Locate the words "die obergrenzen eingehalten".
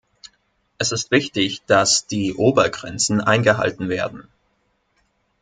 2.07-3.87